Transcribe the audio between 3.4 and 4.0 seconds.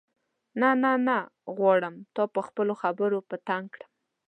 تنګ کړم.